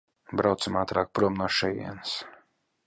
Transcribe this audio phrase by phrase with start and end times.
[0.39, 2.17] Braucam ātrāk prom no šejienes!